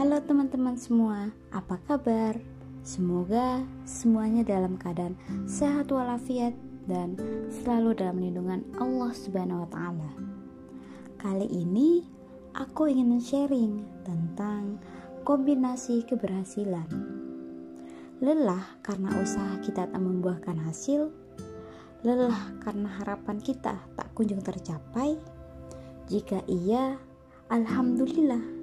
Halo 0.00 0.16
teman-teman 0.16 0.80
semua, 0.80 1.28
apa 1.52 1.76
kabar? 1.84 2.32
Semoga 2.80 3.60
semuanya 3.84 4.40
dalam 4.40 4.80
keadaan 4.80 5.12
sehat 5.44 5.92
walafiat 5.92 6.56
dan 6.88 7.20
selalu 7.52 8.00
dalam 8.00 8.16
lindungan 8.16 8.64
Allah 8.80 9.12
Subhanahu 9.12 9.60
wa 9.60 9.68
taala. 9.68 10.10
Kali 11.20 11.44
ini 11.52 12.00
aku 12.56 12.88
ingin 12.88 13.20
sharing 13.20 13.84
tentang 14.00 14.80
kombinasi 15.28 16.00
keberhasilan. 16.08 16.88
Lelah 18.24 18.80
karena 18.80 19.12
usaha 19.20 19.60
kita 19.60 19.84
tak 19.84 20.00
membuahkan 20.00 20.64
hasil, 20.64 21.12
lelah 22.08 22.56
karena 22.64 22.88
harapan 23.04 23.36
kita 23.36 23.76
tak 23.84 24.08
kunjung 24.16 24.40
tercapai. 24.40 25.20
Jika 26.08 26.40
iya, 26.48 26.96
alhamdulillah 27.52 28.59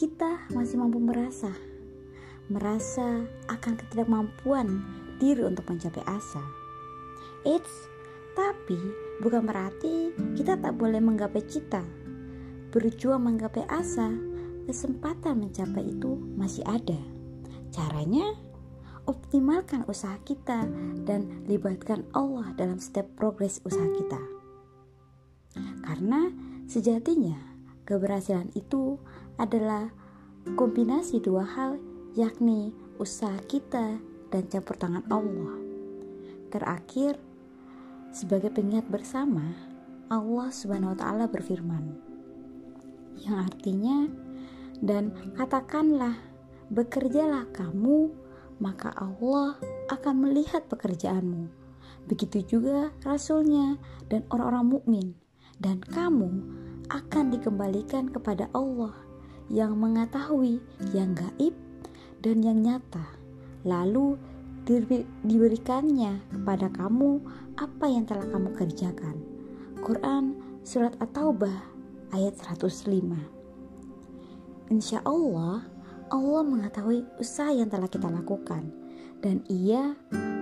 kita 0.00 0.48
masih 0.56 0.80
mampu 0.80 0.96
merasa 0.96 1.52
merasa 2.48 3.20
akan 3.52 3.76
ketidakmampuan 3.76 4.80
diri 5.20 5.44
untuk 5.44 5.68
mencapai 5.68 6.00
asa. 6.08 6.40
Eits, 7.44 7.86
tapi 8.32 8.80
bukan 9.20 9.44
berarti 9.44 10.16
kita 10.40 10.56
tak 10.56 10.80
boleh 10.80 11.04
menggapai 11.04 11.44
cita. 11.44 11.84
Berjuang 12.72 13.28
menggapai 13.28 13.68
asa, 13.68 14.08
kesempatan 14.64 15.36
mencapai 15.36 15.92
itu 15.92 16.16
masih 16.34 16.64
ada. 16.64 16.96
Caranya, 17.68 18.34
optimalkan 19.04 19.84
usaha 19.84 20.16
kita 20.24 20.64
dan 21.04 21.44
libatkan 21.44 22.08
Allah 22.16 22.50
dalam 22.56 22.80
setiap 22.80 23.06
progres 23.20 23.60
usaha 23.68 23.86
kita. 23.94 24.20
Karena 25.84 26.32
sejatinya 26.66 27.49
keberhasilan 27.90 28.54
itu 28.54 28.94
adalah 29.34 29.90
kombinasi 30.54 31.18
dua 31.18 31.42
hal 31.42 31.82
yakni 32.14 32.70
usaha 33.02 33.34
kita 33.50 33.98
dan 34.30 34.42
campur 34.46 34.78
tangan 34.78 35.02
Allah. 35.10 35.58
Terakhir, 36.54 37.18
sebagai 38.14 38.54
pengingat 38.54 38.86
bersama, 38.86 39.42
Allah 40.06 40.48
Subhanahu 40.54 40.94
wa 40.94 40.98
taala 40.98 41.26
berfirman 41.26 41.98
yang 43.26 43.42
artinya 43.42 44.06
dan 44.78 45.10
katakanlah 45.34 46.14
bekerjalah 46.70 47.46
kamu 47.50 48.10
maka 48.62 48.94
Allah 48.94 49.58
akan 49.90 50.14
melihat 50.30 50.66
pekerjaanmu. 50.70 51.48
Begitu 52.06 52.58
juga 52.58 52.94
rasulnya 53.02 53.78
dan 54.10 54.26
orang-orang 54.30 54.66
mukmin 54.66 55.06
dan 55.60 55.80
kamu 55.80 56.59
akan 56.90 57.30
dikembalikan 57.30 58.10
kepada 58.10 58.50
Allah 58.50 58.92
yang 59.46 59.78
mengetahui 59.78 60.58
yang 60.90 61.14
gaib 61.14 61.54
dan 62.22 62.42
yang 62.42 62.58
nyata. 62.62 63.06
Lalu 63.62 64.18
diberikannya 65.26 66.20
kepada 66.30 66.70
kamu 66.70 67.22
apa 67.58 67.86
yang 67.86 68.04
telah 68.06 68.26
kamu 68.28 68.50
kerjakan. 68.54 69.16
Quran 69.80 70.36
Surat 70.60 70.92
At-Taubah 71.00 71.56
ayat 72.12 72.36
105 72.36 72.84
Insya 74.70 75.00
Allah, 75.02 75.66
Allah 76.12 76.42
mengetahui 76.44 77.02
usaha 77.18 77.50
yang 77.50 77.72
telah 77.72 77.88
kita 77.88 78.06
lakukan 78.06 78.70
dan 79.24 79.42
ia 79.48 79.96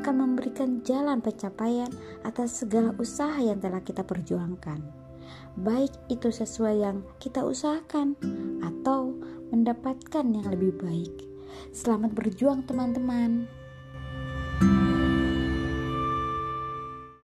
akan 0.00 0.14
memberikan 0.16 0.82
jalan 0.84 1.22
pencapaian 1.22 1.88
atas 2.26 2.60
segala 2.64 2.92
usaha 2.98 3.38
yang 3.38 3.62
telah 3.62 3.80
kita 3.80 4.02
perjuangkan 4.04 5.09
baik 5.58 5.92
itu 6.08 6.32
sesuai 6.32 6.74
yang 6.80 7.02
kita 7.20 7.44
usahakan 7.44 8.16
atau 8.64 9.14
mendapatkan 9.50 10.24
yang 10.24 10.46
lebih 10.48 10.78
baik. 10.78 11.26
Selamat 11.74 12.14
berjuang, 12.14 12.64
teman-teman. 12.64 13.59